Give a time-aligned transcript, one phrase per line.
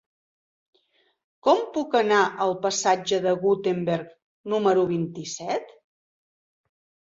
[1.47, 4.11] Com puc anar al passatge de Gutenberg
[4.57, 5.73] número vint-i-set?